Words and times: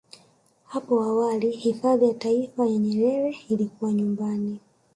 Hapo 0.65 1.01
awali 1.03 1.51
hifadhi 1.51 2.05
ya 2.05 2.13
Taifa 2.13 2.65
ya 2.65 2.77
Nyerere 2.77 3.37
ilikuwa 3.49 3.93
nyumbani 3.93 4.59